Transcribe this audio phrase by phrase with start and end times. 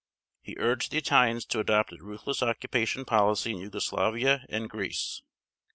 [0.41, 5.21] He urged the Italians to adopt a ruthless occupation policy in Yugoslavia and Greece.